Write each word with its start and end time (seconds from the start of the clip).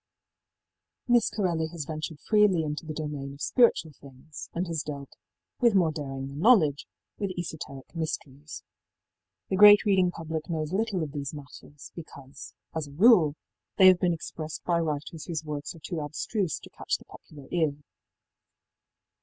Miss 1.07 1.29
Corelli 1.29 1.67
has 1.67 1.85
ventured 1.85 2.19
freely 2.21 2.63
into 2.63 2.87
the 2.87 2.93
domain 2.95 3.33
of 3.35 3.41
spiritual 3.43 3.91
things, 3.93 4.49
and 4.51 4.65
has 4.65 4.81
dealt, 4.81 5.15
with 5.59 5.75
more 5.75 5.91
daring 5.91 6.27
than 6.27 6.39
knowledge, 6.39 6.87
with 7.19 7.29
esoteric 7.37 7.95
mysteries. 7.95 8.63
The 9.49 9.57
great 9.57 9.85
reading 9.85 10.09
public 10.09 10.49
knows 10.49 10.73
little 10.73 11.03
of 11.03 11.11
these 11.11 11.35
matters, 11.35 11.91
because, 11.95 12.55
as 12.73 12.87
a 12.87 12.93
rule, 12.93 13.35
they 13.77 13.85
have 13.89 13.99
been 13.99 14.11
expressed 14.15 14.63
by 14.63 14.79
writers 14.79 15.25
whose 15.25 15.43
works 15.43 15.75
are 15.75 15.79
too 15.81 15.99
abstruse 15.99 16.57
to 16.61 16.71
catch 16.71 16.97
the 16.97 17.05
popular 17.05 17.45
ear. 17.51 17.75